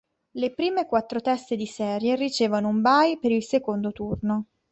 Le 0.37 0.49
prime 0.51 0.87
quattro 0.87 1.21
teste 1.21 1.55
di 1.55 1.67
serie 1.67 2.15
ricevono 2.15 2.69
un 2.69 2.81
bye 2.81 3.19
per 3.19 3.29
il 3.29 3.43
secondo 3.43 3.91
turno. 3.91 4.47